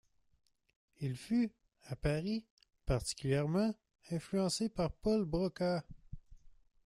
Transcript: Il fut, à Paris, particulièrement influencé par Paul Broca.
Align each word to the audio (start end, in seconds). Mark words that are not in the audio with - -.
Il 1.01 1.15
fut, 1.15 1.51
à 1.89 1.95
Paris, 1.95 2.43
particulièrement 2.87 3.75
influencé 4.09 4.67
par 4.67 4.91
Paul 4.91 5.25
Broca. 5.25 5.83